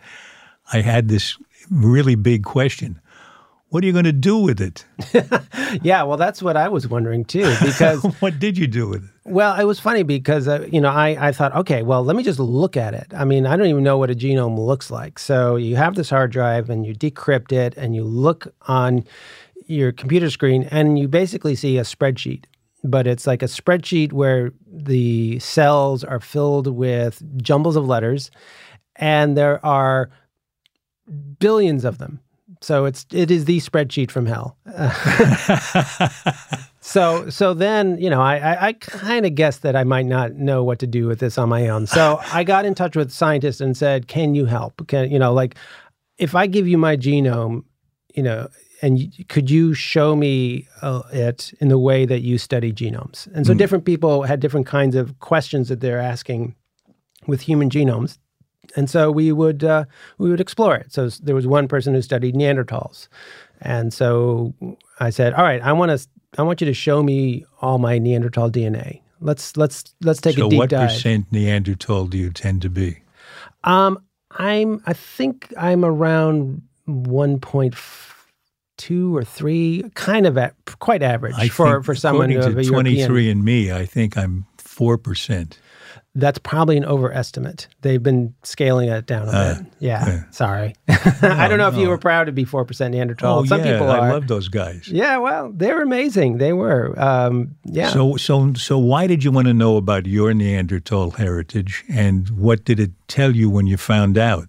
[0.73, 1.37] I had this
[1.71, 3.01] really big question.
[3.71, 4.87] What are you going to do with it?
[5.83, 9.11] yeah, well, that's what I was wondering too, because what did you do with it?
[9.25, 12.23] Well, it was funny because uh, you know I, I thought, okay, well, let me
[12.23, 13.13] just look at it.
[13.15, 15.19] I mean, I don't even know what a genome looks like.
[15.19, 19.05] So you have this hard drive and you decrypt it and you look on
[19.67, 22.45] your computer screen and you basically see a spreadsheet.
[22.85, 28.31] But it's like a spreadsheet where the cells are filled with jumbles of letters,
[28.97, 30.11] and there are
[31.39, 32.21] billions of them.
[32.61, 34.57] So it's it is the spreadsheet from hell.
[36.89, 40.37] So so then you know I I, I kind of guessed that I might not
[40.37, 41.87] know what to do with this on my own.
[41.87, 44.87] So I got in touch with scientists and said, "Can you help?
[44.89, 45.57] Can you know like
[46.17, 47.65] if I give you my genome,
[48.15, 48.49] you know,
[48.81, 53.47] and could you show me uh, it in the way that you study genomes?" And
[53.47, 56.55] so different people had different kinds of questions that they're asking
[57.27, 58.17] with human genomes.
[58.77, 59.85] And so we would uh,
[60.19, 60.93] we would explore it.
[60.93, 63.09] So there was one person who studied Neanderthals,
[63.61, 64.55] and so
[65.01, 66.07] I said, "All right, I want to
[66.39, 69.01] I want you to show me all my Neanderthal DNA.
[69.21, 72.63] Let's let's let's take so a deep dive what dive." percent Neanderthal do you tend
[72.63, 73.01] to be?
[73.65, 74.03] Um,
[74.33, 77.75] I'm I think I'm around one point
[78.79, 82.61] two or three, kind of at quite average I for for someone according of to
[82.61, 83.07] a European.
[83.09, 85.59] 23 and me, I think I'm 4%.
[86.15, 87.69] That's probably an overestimate.
[87.83, 89.67] They've been scaling it down a Uh, bit.
[89.79, 90.23] Yeah, yeah.
[90.31, 90.75] sorry.
[90.89, 93.41] I don't know if you were proud to be four percent Neanderthal.
[93.41, 94.89] Oh, Some yeah, people I love those guys.
[94.89, 96.39] Yeah, well, they were amazing.
[96.39, 96.99] They were.
[96.99, 97.91] Um, yeah.
[97.91, 102.65] So, so, so, why did you want to know about your Neanderthal heritage, and what
[102.65, 104.49] did it tell you when you found out?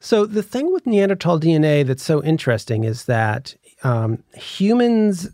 [0.00, 5.28] So the thing with Neanderthal DNA that's so interesting is that um, humans,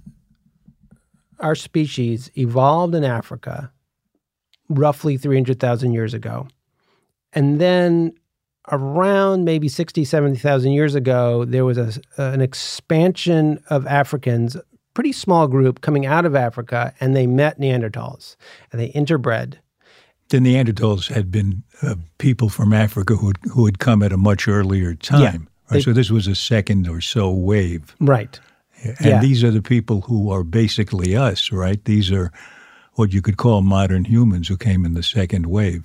[1.39, 3.71] our species, evolved in Africa
[4.69, 6.49] roughly 300,000 years ago.
[7.33, 8.13] And then
[8.71, 14.57] around maybe 60, 70,000 years ago, there was a, an expansion of Africans,
[14.95, 18.37] pretty small group coming out of Africa, and they met Neanderthals
[18.73, 19.57] and they interbred.
[20.31, 24.17] The Neanderthals had been uh, people from Africa who had, who had come at a
[24.17, 25.21] much earlier time.
[25.21, 25.39] Yeah, right?
[25.71, 27.95] they- so this was a second or so wave.
[28.01, 28.41] Right.
[28.83, 29.21] And Yeah.
[29.21, 31.83] these are the people who are basically us, right?
[31.85, 32.31] These are
[32.95, 35.85] what you could call modern humans who came in the second wave.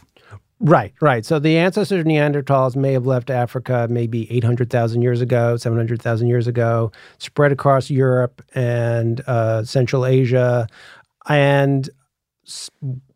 [0.61, 1.25] Right, right.
[1.25, 6.47] So the ancestors of Neanderthals may have left Africa maybe 800,000 years ago, 700,000 years
[6.47, 10.67] ago, spread across Europe and uh, Central Asia.
[11.29, 11.89] And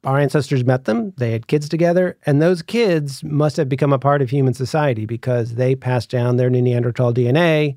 [0.05, 3.99] our ancestors met them, they had kids together, and those kids must have become a
[3.99, 7.75] part of human society because they passed down their Neanderthal DNA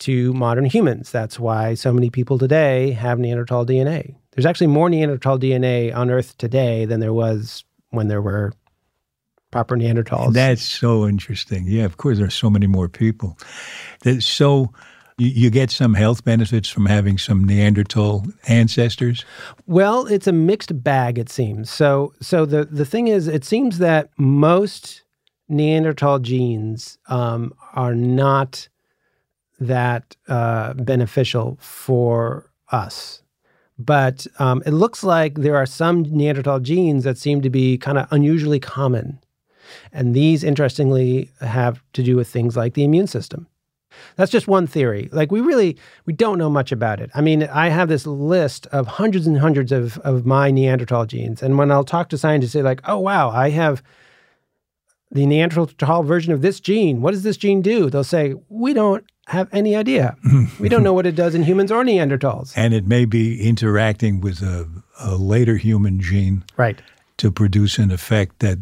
[0.00, 1.10] to modern humans.
[1.10, 4.14] That's why so many people today have Neanderthal DNA.
[4.32, 8.52] There's actually more Neanderthal DNA on Earth today than there was when there were
[9.50, 10.32] proper Neanderthals.
[10.32, 11.64] That's so interesting.
[11.66, 13.36] Yeah, of course, there are so many more people.
[14.20, 14.72] So
[15.18, 19.24] you, you get some health benefits from having some Neanderthal ancestors.
[19.66, 21.70] well, it's a mixed bag, it seems.
[21.70, 25.02] So, so the the thing is, it seems that most
[25.48, 28.68] Neanderthal genes um, are not
[29.58, 33.22] that uh, beneficial for us.
[33.84, 37.98] But um, it looks like there are some Neanderthal genes that seem to be kind
[37.98, 39.18] of unusually common.
[39.92, 43.46] And these, interestingly, have to do with things like the immune system.
[44.16, 45.08] That's just one theory.
[45.12, 47.10] Like we really we don't know much about it.
[47.14, 51.42] I mean, I have this list of hundreds and hundreds of of my Neanderthal genes,
[51.42, 53.82] and when I'll talk to scientists, they're like, "Oh wow, I have
[55.10, 57.02] the Neanderthal version of this gene.
[57.02, 60.16] What does this gene do?" They'll say, "We don't have any idea.
[60.60, 64.20] we don't know what it does in humans or Neanderthals." And it may be interacting
[64.20, 64.66] with a,
[65.00, 66.80] a later human gene Right.
[67.16, 68.58] to produce an effect that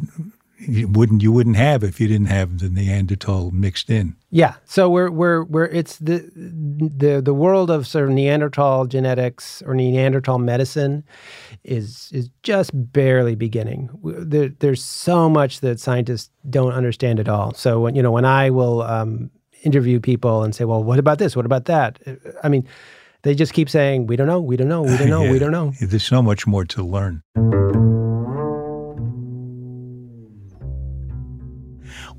[0.61, 4.17] you wouldn't you wouldn't have if you didn't have the Neanderthal mixed in.
[4.31, 9.63] Yeah, so we're we're we're it's the the the world of sort of Neanderthal genetics
[9.67, 11.05] or Neanderthal medicine
[11.65, 13.89] is is just barely beginning.
[14.03, 17.55] There, there's so much that scientists don't understand at all.
[17.55, 19.31] So when you know when I will um,
[19.63, 21.37] interview people and say, "Well, what about this?
[21.37, 21.99] What about that?"
[22.43, 22.67] I mean,
[23.23, 24.41] they just keep saying, "We don't know.
[24.41, 24.83] We don't know.
[24.83, 25.23] We don't know.
[25.25, 25.33] Yeah.
[25.33, 27.23] We don't know." There's so much more to learn.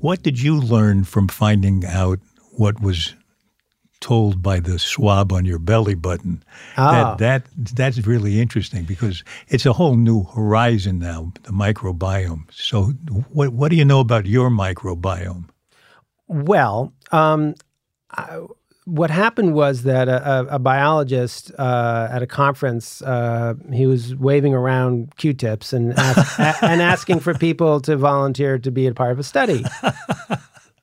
[0.00, 2.20] What did you learn from finding out
[2.52, 3.14] what was
[4.00, 6.42] told by the swab on your belly button?
[6.78, 7.14] Ah.
[7.16, 12.44] That, that that's really interesting because it's a whole new horizon now, the microbiome.
[12.50, 12.94] So
[13.32, 15.44] what what do you know about your microbiome?
[16.28, 17.54] Well, um,
[18.10, 18.40] I,
[18.84, 24.52] what happened was that a, a, biologist uh, at a conference, uh, he was waving
[24.52, 29.12] around Q-tips and ask, a, and asking for people to volunteer to be a part
[29.12, 29.64] of a study.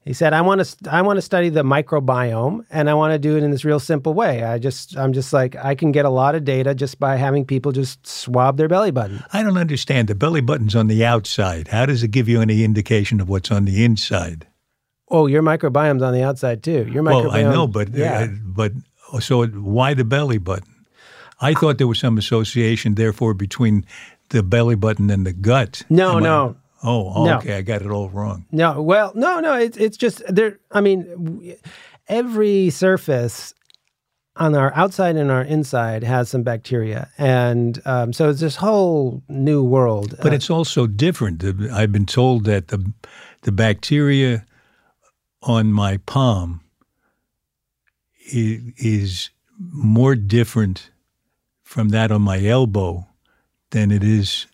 [0.08, 3.20] He said, "I want to, I want to study the microbiome, and I want to
[3.20, 4.42] do it in this real simple way.
[4.42, 7.44] I just, I'm just like, I can get a lot of data just by having
[7.44, 9.22] people just swab their belly button.
[9.34, 10.08] I don't understand.
[10.08, 11.68] The belly button's on the outside.
[11.68, 14.48] How does it give you any indication of what's on the inside?
[15.10, 16.88] Oh, your microbiome's on the outside too.
[16.92, 17.24] Your microbiome.
[17.28, 18.22] Well, I know, but yeah.
[18.24, 18.72] uh, but
[19.20, 20.74] so why the belly button?
[21.40, 23.86] I thought there was some association, therefore, between
[24.30, 25.84] the belly button and the gut.
[25.90, 26.56] No, Am I- no.
[26.84, 27.38] oh, oh, No.
[27.38, 28.46] okay, I got it all wrong.
[28.52, 29.54] No, well, no, no.
[29.54, 30.60] It's it's just there.
[30.72, 31.56] I mean,
[32.08, 33.54] every surface
[34.36, 39.22] on our outside and our inside has some bacteria, and um, so it's this whole
[39.30, 40.16] new world.
[40.22, 41.44] But Uh, it's also different.
[41.72, 42.92] I've been told that the
[43.44, 44.46] the bacteria
[45.48, 46.62] on my palm
[48.32, 49.30] is, is
[49.60, 50.92] more different
[51.64, 53.06] from that on my elbow
[53.72, 54.46] than it is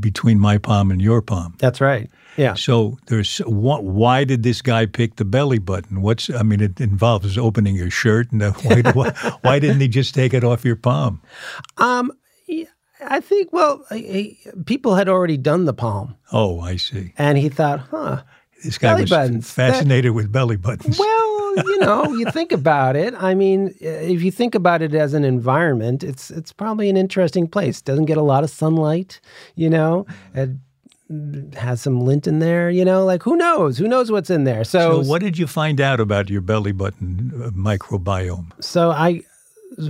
[0.00, 1.54] between my palm and your palm.
[1.58, 2.10] that's right.
[2.36, 2.54] Yeah.
[2.54, 6.02] So there's wh- why did this guy pick the belly button?
[6.02, 9.10] What's I mean, it involves opening your shirt, and why, why,
[9.42, 11.20] why didn't he just take it off your palm?
[11.78, 12.12] Um,
[13.10, 13.52] I think.
[13.52, 13.84] Well,
[14.66, 17.12] people had already done the palm, Oh, I see.
[17.18, 18.22] and he thought, huh.
[18.64, 19.54] This guy Belly was buttons.
[19.54, 20.98] That- fascinated with belly buttons.
[20.98, 23.14] Well, you know, you think about it.
[23.14, 27.48] I mean, if you think about it as an environment, it's it's probably an interesting
[27.48, 27.80] place.
[27.82, 29.20] Doesn't get a lot of sunlight,
[29.54, 30.06] you know.
[30.34, 30.50] It
[31.54, 33.04] has some lint in there, you know.
[33.04, 33.78] Like who knows?
[33.78, 34.64] Who knows what's in there?
[34.64, 38.52] So, so, what did you find out about your belly button uh, microbiome?
[38.62, 39.22] so I,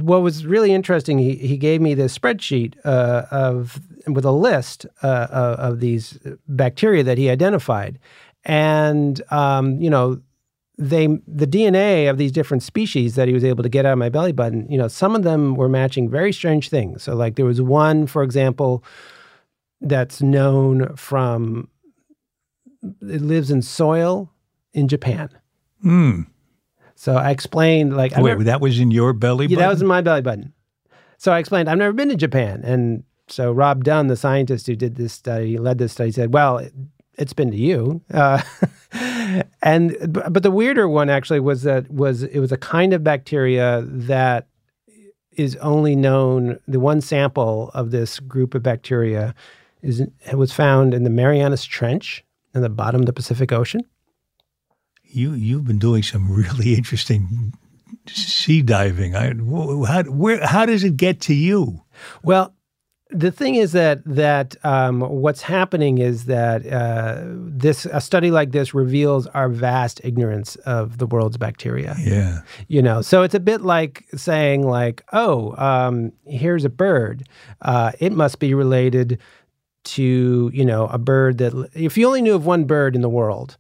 [0.01, 4.87] what was really interesting, he, he gave me this spreadsheet uh, of with a list
[5.03, 7.99] uh, of, of these bacteria that he identified,
[8.45, 10.21] and um, you know,
[10.79, 13.99] they the DNA of these different species that he was able to get out of
[13.99, 14.71] my belly button.
[14.71, 17.03] You know, some of them were matching very strange things.
[17.03, 18.85] So, like there was one, for example,
[19.81, 21.69] that's known from
[23.03, 24.31] it lives in soil
[24.73, 25.31] in Japan.
[25.83, 26.23] Hmm.
[26.95, 29.63] So I explained like Wait, never- that was in your belly yeah, button?
[29.63, 30.53] that was in my belly button.
[31.17, 32.63] So I explained, I've never been to Japan.
[32.65, 36.67] And so Rob Dunn, the scientist who did this study, led this study, said, well,
[37.19, 38.01] it's been to you.
[38.13, 38.41] Uh,
[39.63, 43.83] and but the weirder one actually was that was it was a kind of bacteria
[43.85, 44.49] that
[45.33, 46.59] is only known.
[46.67, 49.35] The one sample of this group of bacteria
[49.83, 53.83] is it was found in the Marianas Trench in the bottom of the Pacific Ocean.
[55.05, 57.53] You you've been doing some really interesting
[58.07, 59.15] sea diving.
[59.15, 59.35] I,
[59.87, 61.83] how where how does it get to you?
[62.23, 62.55] Well,
[63.11, 68.53] the thing is that that um, what's happening is that uh, this a study like
[68.53, 71.97] this reveals our vast ignorance of the world's bacteria.
[71.99, 72.41] Yeah.
[72.69, 77.27] You know, so it's a bit like saying like, oh, um, here's a bird.
[77.63, 79.19] Uh, it must be related
[79.85, 83.09] to you know a bird that if you only knew of one bird in the
[83.09, 83.57] world.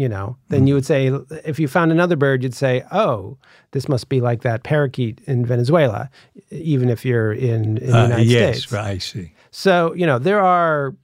[0.00, 1.08] You know, then you would say
[1.44, 3.36] if you found another bird, you'd say, "Oh,
[3.72, 6.08] this must be like that parakeet in Venezuela,"
[6.50, 8.72] even if you're in, in the Uh, United yes, States.
[8.72, 9.32] right, I see.
[9.50, 10.94] So, you know, there are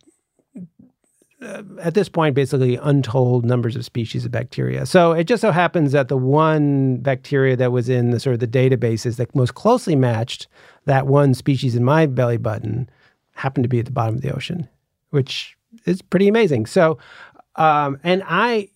[1.42, 4.86] uh, at this point basically untold numbers of species of bacteria.
[4.86, 8.40] So it just so happens that the one bacteria that was in the sort of
[8.40, 10.46] the databases that most closely matched
[10.86, 12.88] that one species in my belly button
[13.34, 14.66] happened to be at the bottom of the ocean,
[15.10, 15.54] which
[15.84, 16.64] is pretty amazing.
[16.64, 16.96] So,
[17.56, 18.68] um, and I,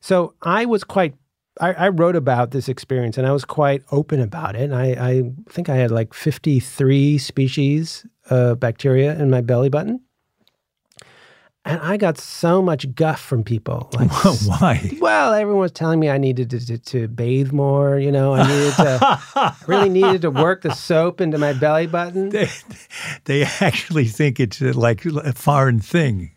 [0.00, 1.14] so I was quite
[1.60, 4.62] I, I wrote about this experience and I was quite open about it.
[4.62, 10.00] And I, I think I had like 53 species of bacteria in my belly button.
[11.62, 13.90] And I got so much guff from people.
[14.00, 14.10] Like,
[14.46, 14.98] Why?
[14.98, 17.98] well, everyone was telling me I needed to, to, to bathe more.
[17.98, 22.30] You know, I needed to, really needed to work the soap into my belly button.
[22.30, 22.48] They,
[23.24, 26.30] they actually think it's like a foreign thing.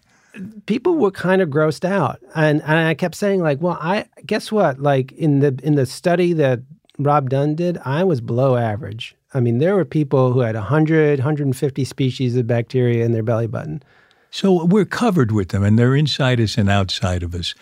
[0.65, 4.51] People were kind of grossed out, and and I kept saying like, well, I guess
[4.51, 4.79] what?
[4.79, 6.61] Like in the in the study that
[6.97, 9.15] Rob Dunn did, I was below average.
[9.33, 13.47] I mean, there were people who had 100, 150 species of bacteria in their belly
[13.47, 13.81] button.
[14.29, 17.53] So we're covered with them, and they're inside us and outside of us.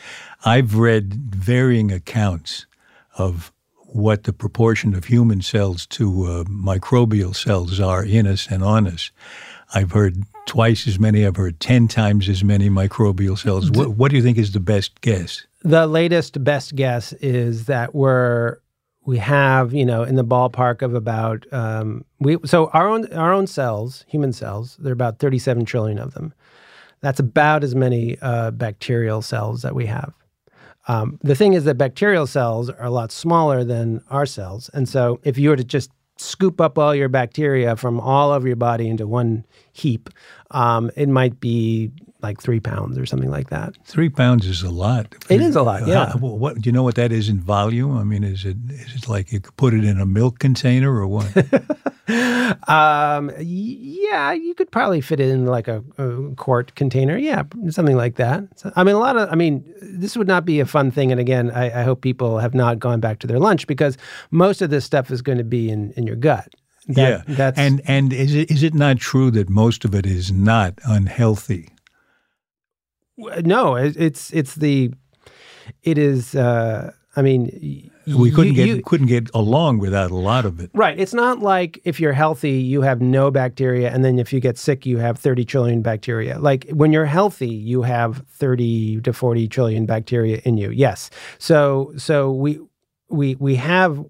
[0.45, 2.65] I've read varying accounts
[3.17, 3.51] of
[3.87, 8.87] what the proportion of human cells to uh, microbial cells are in us and on
[8.87, 9.11] us.
[9.73, 11.25] I've heard twice as many.
[11.25, 13.71] I've heard 10 times as many microbial cells.
[13.71, 15.45] What, what do you think is the best guess?
[15.63, 18.57] The latest best guess is that we're
[19.05, 23.33] we have you know in the ballpark of about um, we so our own our
[23.33, 26.33] own cells human cells there are about 37 trillion of them
[27.01, 30.13] that's about as many uh, bacterial cells that we have
[30.87, 34.87] um, the thing is that bacterial cells are a lot smaller than our cells and
[34.87, 35.91] so if you were to just
[36.21, 40.09] scoop up all your bacteria from all over your body into one heap,
[40.51, 41.91] um, it might be
[42.21, 43.75] like three pounds or something like that.
[43.85, 45.15] Three pounds is a lot.
[45.29, 45.87] It is a lot.
[45.87, 46.13] Yeah.
[46.13, 47.97] what do you know what that is in volume?
[47.97, 50.93] I mean, is it is it like you could put it in a milk container
[50.93, 51.35] or what?
[52.67, 57.17] um, yeah, you could probably fit it in like a, a, quart container.
[57.17, 58.43] Yeah, something like that.
[58.55, 59.29] So, I mean, a lot of.
[59.31, 61.11] I mean, this would not be a fun thing.
[61.11, 63.97] And again, I, I hope people have not gone back to their lunch because
[64.31, 66.49] most of this stuff is going to be in in your gut.
[66.87, 70.05] That, yeah, that's, and and is it is it not true that most of it
[70.05, 71.69] is not unhealthy?
[73.17, 74.93] No, it's it's the
[75.83, 76.35] it is.
[76.35, 80.59] Uh, I mean, we couldn't you, get you, couldn't get along without a lot of
[80.59, 80.71] it.
[80.73, 80.97] Right.
[80.97, 84.57] It's not like if you're healthy, you have no bacteria, and then if you get
[84.57, 86.39] sick, you have 30 trillion bacteria.
[86.39, 90.71] Like when you're healthy, you have 30 to 40 trillion bacteria in you.
[90.71, 91.09] Yes.
[91.37, 92.59] So so we
[93.09, 94.03] we we have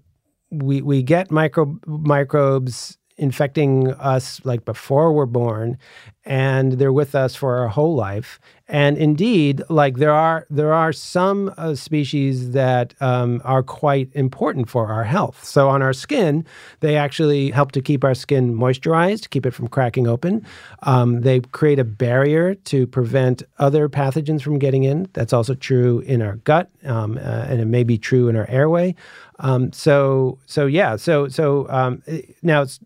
[0.50, 5.78] we we get micro microbes infecting us like before we're born
[6.24, 8.38] and they're with us for our whole life.
[8.68, 14.70] And indeed like there are there are some uh, species that um, are quite important
[14.70, 15.44] for our health.
[15.44, 16.46] So on our skin
[16.80, 20.46] they actually help to keep our skin moisturized keep it from cracking open.
[20.84, 25.08] Um, they create a barrier to prevent other pathogens from getting in.
[25.12, 28.48] That's also true in our gut um, uh, and it may be true in our
[28.48, 28.94] airway.
[29.40, 32.02] Um, so so yeah so so um,
[32.42, 32.78] now it's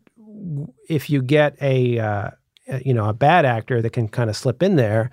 [0.89, 2.31] if you get a uh,
[2.85, 5.11] you know a bad actor that can kind of slip in there,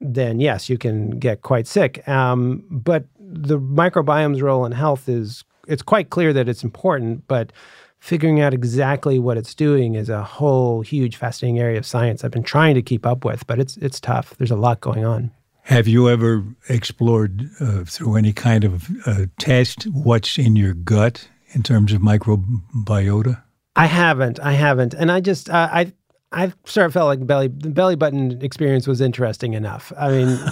[0.00, 2.06] then yes, you can get quite sick.
[2.08, 7.52] Um, but the microbiome's role in health is it's quite clear that it's important, but
[7.98, 12.30] figuring out exactly what it's doing is a whole huge fascinating area of science I've
[12.30, 14.36] been trying to keep up with, but it's it's tough.
[14.36, 15.30] There's a lot going on.
[15.62, 21.26] Have you ever explored uh, through any kind of uh, test what's in your gut
[21.54, 23.42] in terms of microbiota?
[23.76, 24.38] I haven't.
[24.40, 24.94] I haven't.
[24.94, 25.92] And I just, uh, I,
[26.34, 29.92] I sort of felt like belly the belly button experience was interesting enough.
[29.96, 30.28] I mean,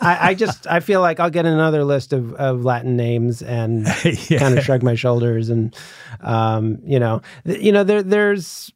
[0.00, 3.86] I, I, just I feel like I'll get another list of, of Latin names and
[4.28, 4.38] yeah.
[4.38, 5.76] kind of shrug my shoulders and
[6.20, 8.72] um, you know you know there there's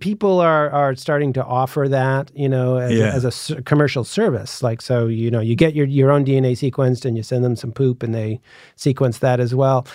[0.00, 3.12] people are are starting to offer that you know as, yeah.
[3.12, 6.52] a, as a commercial service like so you know you get your your own DNA
[6.52, 8.40] sequenced and you send them some poop and they
[8.76, 9.86] sequence that as well.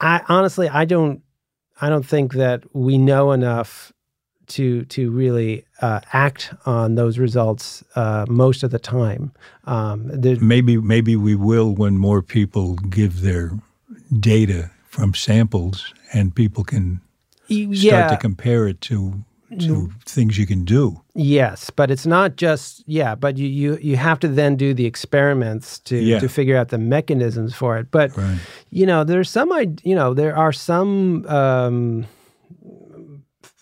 [0.00, 1.22] I honestly I don't
[1.80, 3.92] I don't think that we know enough
[4.48, 9.32] to to really uh, act on those results uh, most of the time.
[9.64, 10.10] Um,
[10.40, 13.52] maybe maybe we will when more people give their
[14.18, 17.00] data from samples and people can
[17.46, 18.08] start yeah.
[18.08, 19.24] to compare it to
[19.58, 21.00] to things you can do.
[21.14, 24.86] Yes, but it's not just yeah, but you you, you have to then do the
[24.86, 26.18] experiments to yeah.
[26.18, 27.90] to figure out the mechanisms for it.
[27.90, 28.38] But right.
[28.70, 29.50] you know, there's some
[29.82, 32.06] you know, there are some um,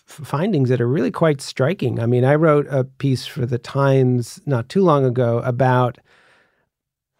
[0.05, 1.99] findings that are really quite striking.
[1.99, 5.99] I mean, I wrote a piece for the Times not too long ago about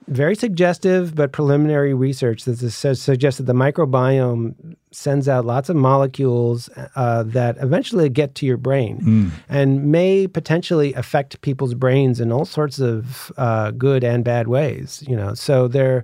[0.07, 6.69] very suggestive but preliminary research that suggests that the microbiome sends out lots of molecules
[6.95, 9.31] uh, that eventually get to your brain mm.
[9.49, 15.03] and may potentially affect people's brains in all sorts of uh, good and bad ways.
[15.07, 16.03] You know, so they're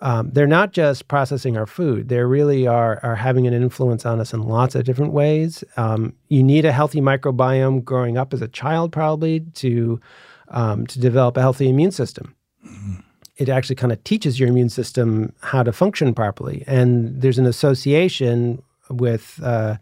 [0.00, 4.20] um, they're not just processing our food; they really are are having an influence on
[4.20, 5.64] us in lots of different ways.
[5.76, 10.00] Um, you need a healthy microbiome growing up as a child, probably to
[10.48, 12.34] um, to develop a healthy immune system.
[12.64, 13.02] Mm
[13.38, 16.64] it actually kind of teaches your immune system how to function properly.
[16.66, 19.76] And there's an association with uh,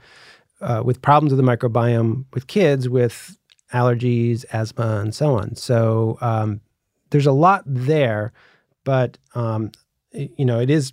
[0.60, 3.36] uh, with problems of the microbiome with kids with
[3.72, 5.56] allergies, asthma, and so on.
[5.56, 6.60] So um,
[7.10, 8.32] there's a lot there,
[8.84, 9.72] but um,
[10.12, 10.92] you know it is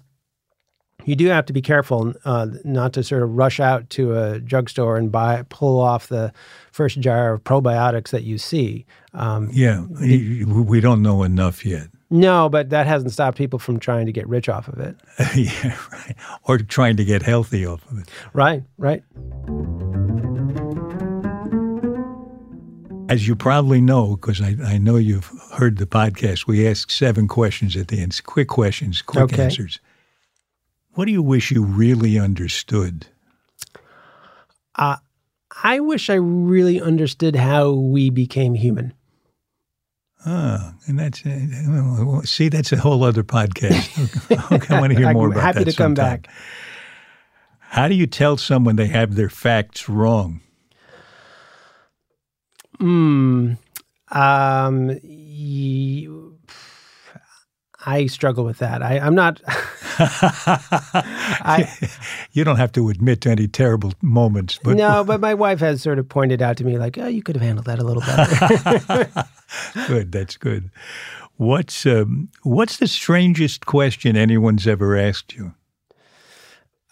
[1.06, 4.40] you do have to be careful uh, not to sort of rush out to a
[4.40, 6.32] drugstore and buy pull off the
[6.72, 8.86] first jar of probiotics that you see.
[9.14, 11.90] Um, yeah, we don't know enough yet.
[12.10, 14.96] No, but that hasn't stopped people from trying to get rich off of it.
[15.36, 16.16] yeah, right.
[16.44, 18.10] Or trying to get healthy off of it.
[18.34, 19.04] Right, right.
[23.10, 27.28] As you probably know, because I, I know you've heard the podcast, we ask seven
[27.28, 28.22] questions at the end.
[28.24, 29.46] Quick questions, quick okay.
[29.46, 29.80] answers.
[30.94, 33.08] What do you wish you really understood?
[34.76, 34.98] Uh,
[35.64, 38.94] I wish I really understood how we became human.
[40.26, 44.52] Oh, and that's uh, see, that's a whole other podcast.
[44.54, 45.66] okay, I want to hear more I'm about happy that.
[45.66, 46.06] to sometime.
[46.06, 46.30] come back.
[47.60, 50.40] How do you tell someone they have their facts wrong?
[52.80, 53.54] Hmm.
[54.12, 54.90] Um.
[57.86, 58.82] I struggle with that.
[58.82, 59.42] I, am not.
[61.48, 61.70] I,
[62.32, 65.04] you don't have to admit to any terrible moments, but no.
[65.04, 67.44] But my wife has sort of pointed out to me, like, "Oh, you could have
[67.44, 69.28] handled that a little better."
[69.88, 70.12] good.
[70.12, 70.72] That's good.
[71.38, 75.54] What's um, What's the strangest question anyone's ever asked you?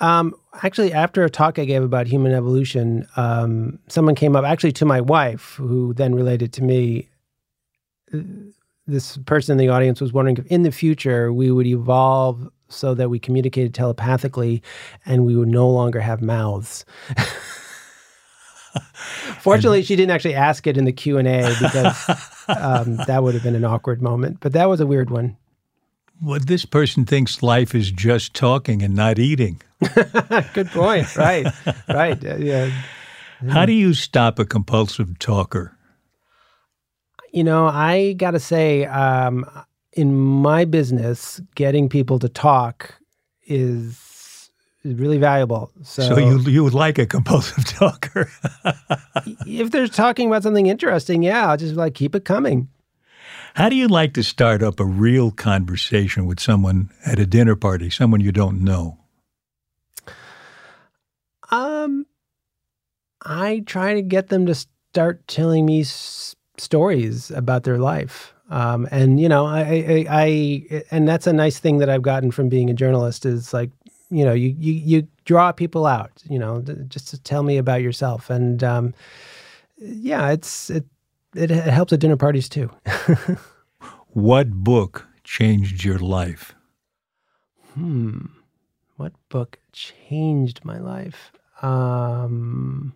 [0.02, 0.34] Um,
[0.64, 4.86] actually, after a talk I gave about human evolution, um, someone came up, actually to
[4.86, 7.08] my wife, who then related to me
[8.88, 12.94] this person in the audience was wondering if in the future we would evolve so
[12.96, 14.62] that we communicated telepathically
[15.06, 16.86] and we would no longer have mouths.
[19.40, 22.10] Fortunately, she didn't actually ask it in the Q and A because
[22.48, 24.38] um, that would have been an awkward moment.
[24.40, 25.38] But that was a weird one.
[26.22, 29.62] Well, this person thinks life is just talking and not eating.
[30.54, 31.16] Good point.
[31.16, 31.48] Right.
[31.90, 32.22] right.
[32.22, 32.70] Yeah.
[33.50, 35.76] How do you stop a compulsive talker?
[37.32, 39.46] You know, I got to say, um,
[39.94, 42.96] in my business, getting people to talk
[43.44, 44.52] is
[44.84, 45.72] is really valuable.
[45.84, 48.32] So, so you you would like a compulsive talker?
[49.46, 52.70] if they're talking about something interesting, yeah, I'll just like keep it coming.
[53.54, 57.56] How do you like to start up a real conversation with someone at a dinner
[57.56, 58.98] party, someone you don't know?
[61.50, 62.06] Um,
[63.22, 65.84] I try to get them to start telling me
[66.58, 68.34] stories about their life.
[68.50, 72.32] Um, and you know, I, I, I, and that's a nice thing that I've gotten
[72.32, 73.72] from being a journalist is like,
[74.10, 77.82] you know, you you you draw people out, you know, just to tell me about
[77.82, 78.94] yourself, and um,
[79.78, 80.86] yeah, it's it,
[81.34, 82.70] it it helps at dinner parties too.
[84.10, 86.54] what book changed your life?
[87.74, 88.26] Hmm,
[88.98, 91.32] what book changed my life?
[91.62, 92.94] Um,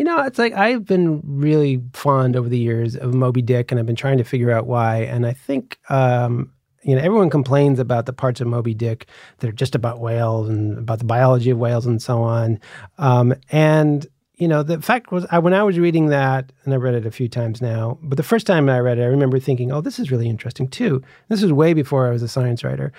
[0.00, 3.78] you know, it's like I've been really fond over the years of Moby Dick, and
[3.78, 5.02] I've been trying to figure out why.
[5.02, 9.08] And I think, um, you know, everyone complains about the parts of Moby Dick
[9.40, 12.58] that are just about whales and about the biology of whales and so on.
[12.96, 16.80] Um, and you know, the fact was, I, when I was reading that, and I've
[16.80, 19.38] read it a few times now, but the first time I read it, I remember
[19.38, 22.64] thinking, "Oh, this is really interesting too." This was way before I was a science
[22.64, 22.90] writer,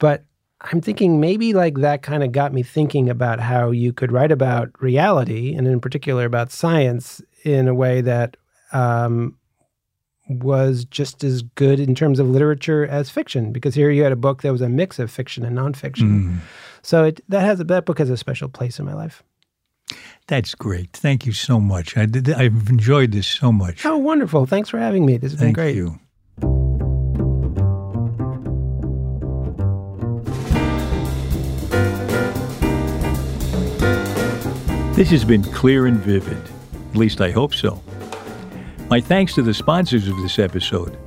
[0.00, 0.24] but
[0.60, 4.32] I'm thinking maybe like that kind of got me thinking about how you could write
[4.32, 8.36] about reality and in particular about science in a way that
[8.72, 9.36] um,
[10.28, 14.16] was just as good in terms of literature as fiction because here you had a
[14.16, 16.24] book that was a mix of fiction and nonfiction.
[16.24, 16.38] Mm.
[16.82, 19.22] So it, that has that book has a special place in my life.
[20.26, 20.92] That's great.
[20.92, 21.96] Thank you so much.
[21.96, 23.86] I did, I've enjoyed this so much.
[23.86, 24.44] Oh, wonderful.
[24.44, 25.16] Thanks for having me.
[25.16, 25.76] This has Thank been great.
[25.76, 25.98] You.
[34.98, 36.42] This has been clear and vivid.
[36.90, 37.80] At least I hope so.
[38.90, 40.98] My thanks to the sponsors of this episode.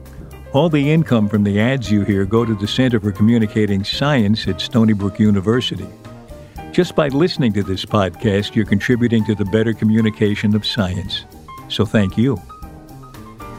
[0.53, 4.47] All the income from the ads you hear go to the Center for Communicating Science
[4.47, 5.85] at Stony Brook University.
[6.71, 11.25] Just by listening to this podcast, you're contributing to the better communication of science.
[11.67, 12.41] So thank you.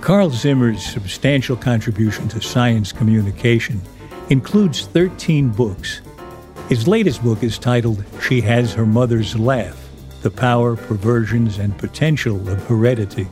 [0.00, 3.82] Carl Zimmer's substantial contribution to science communication
[4.30, 6.00] includes 13 books.
[6.70, 9.81] His latest book is titled She Has Her Mother's Laugh
[10.22, 13.26] the Power, Perversions, and Potential of Heredity.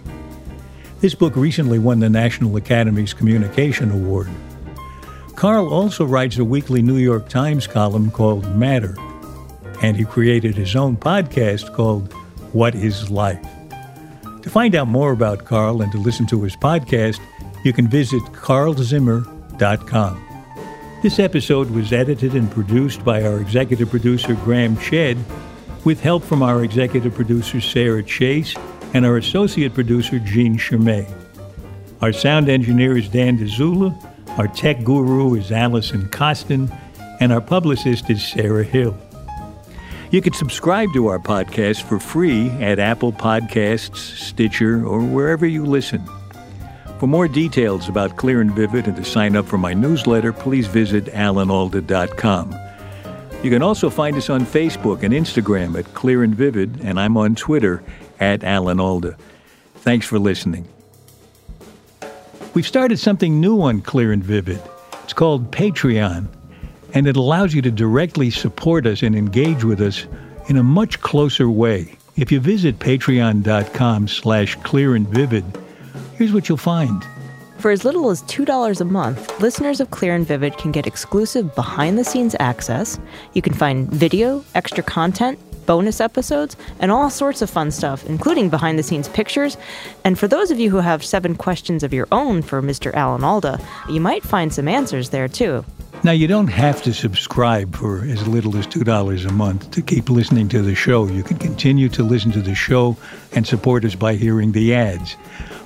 [1.01, 4.29] This book recently won the National Academy's Communication Award.
[5.37, 8.97] Carl also writes a weekly New York Times column called Matter,
[9.83, 12.13] and he created his own podcast called
[12.53, 13.47] What is Life?
[14.43, 17.21] To find out more about Carl and to listen to his podcast,
[17.65, 20.27] you can visit carlzimmer.com.
[21.03, 25.17] This episode was edited and produced by our executive producer, Graham Chedd,
[25.85, 28.55] with help from our executive producer, Sarah Chase,
[28.95, 31.09] and our associate producer, Jean Chermay.
[32.03, 33.95] Our sound engineer is Dan Dzula,
[34.39, 36.71] our tech guru is Allison Costin,
[37.21, 38.97] and our publicist is Sarah Hill.
[40.11, 45.65] You can subscribe to our podcast for free at Apple Podcasts, Stitcher, or wherever you
[45.65, 46.05] listen.
[46.99, 50.67] For more details about Clear and Vivid and to sign up for my newsletter, please
[50.67, 52.70] visit alanalda.com.
[53.43, 57.17] You can also find us on Facebook and Instagram at Clear and Vivid, and I'm
[57.17, 57.83] on Twitter
[58.19, 59.17] at Alan Alda.
[59.77, 60.69] Thanks for listening.
[62.53, 64.61] We've started something new on Clear and Vivid.
[65.05, 66.29] It's called Patreon,
[66.93, 70.07] and it allows you to directly support us and engage with us
[70.49, 71.97] in a much closer way.
[72.17, 75.45] If you visit patreon.com slash clear and vivid,
[76.19, 77.03] here's what you'll find.
[77.61, 81.55] For as little as $2 a month, listeners of Clear and Vivid can get exclusive
[81.55, 82.99] behind the scenes access.
[83.35, 88.49] You can find video, extra content, bonus episodes, and all sorts of fun stuff, including
[88.49, 89.59] behind the scenes pictures.
[90.05, 92.95] And for those of you who have seven questions of your own for Mr.
[92.95, 95.63] Alan Alda, you might find some answers there too.
[96.03, 100.09] Now, you don't have to subscribe for as little as $2 a month to keep
[100.09, 101.07] listening to the show.
[101.07, 102.97] You can continue to listen to the show
[103.33, 105.15] and support us by hearing the ads.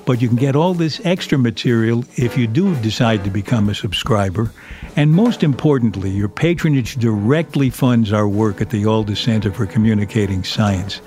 [0.05, 3.75] But you can get all this extra material if you do decide to become a
[3.75, 4.51] subscriber.
[4.95, 10.43] And most importantly, your patronage directly funds our work at the Alda Center for Communicating
[10.43, 11.01] Science.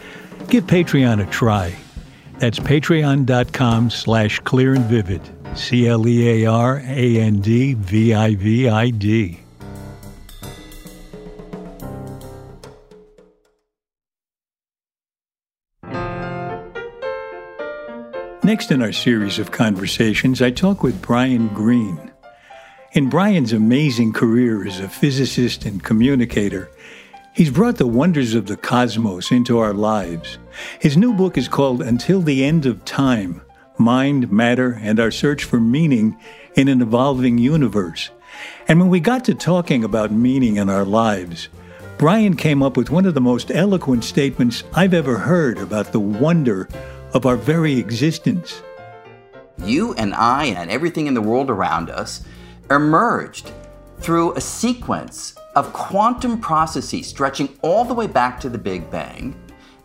[0.49, 1.75] Give Patreon a try.
[2.39, 5.23] That's patreon.com slash clear and vivid.
[5.55, 9.41] C L E A R A N D V I V I D.
[18.49, 22.11] Next in our series of conversations, I talk with Brian Greene.
[22.93, 26.71] In Brian's amazing career as a physicist and communicator,
[27.35, 30.39] he's brought the wonders of the cosmos into our lives.
[30.81, 33.43] His new book is called Until the End of Time
[33.77, 36.17] Mind, Matter, and Our Search for Meaning
[36.55, 38.09] in an Evolving Universe.
[38.67, 41.51] And when we got to talking about meaning in our lives,
[41.99, 46.01] Brian came up with one of the most eloquent statements I've ever heard about the
[46.01, 46.67] wonder
[47.15, 48.63] of our very existence.
[49.65, 52.25] You and I and everything in the world around us
[52.71, 53.51] emerged
[53.99, 59.35] through a sequence of quantum processes stretching all the way back to the Big Bang,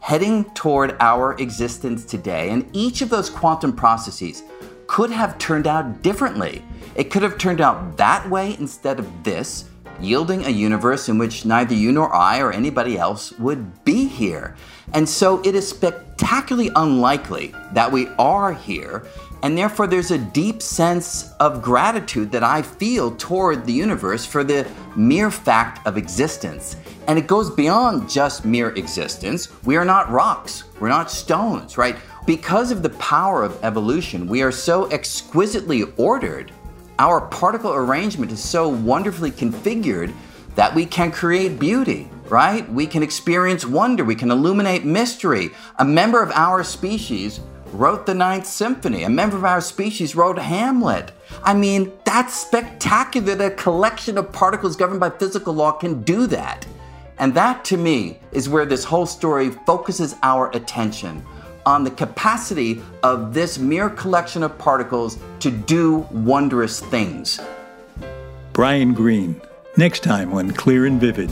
[0.02, 2.50] heading toward our existence today.
[2.50, 4.44] And each of those quantum processes
[4.86, 6.64] could have turned out differently.
[6.96, 9.70] It could have turned out that way instead of this,
[10.00, 14.56] yielding a universe in which neither you nor I or anybody else would be here.
[14.92, 19.06] And so it is spectacularly unlikely that we are here,
[19.42, 24.44] and therefore there's a deep sense of gratitude that I feel toward the universe for
[24.44, 26.76] the mere fact of existence.
[27.08, 29.50] And it goes beyond just mere existence.
[29.64, 31.96] We are not rocks, we're not stones, right?
[32.26, 36.52] Because of the power of evolution, we are so exquisitely ordered
[37.00, 40.14] our particle arrangement is so wonderfully configured
[40.56, 42.68] that we can create beauty, right?
[42.74, 45.52] We can experience wonder, we can illuminate mystery.
[45.78, 47.40] A member of our species
[47.74, 51.12] wrote the Ninth Symphony, a member of our species wrote Hamlet.
[51.44, 56.26] I mean, that's spectacular that a collection of particles governed by physical law can do
[56.26, 56.66] that.
[57.20, 61.24] And that to me is where this whole story focuses our attention
[61.68, 67.40] on the capacity of this mere collection of particles to do wondrous things.
[68.54, 69.40] Brian Greene,
[69.78, 71.32] next time on Clear and Vivid.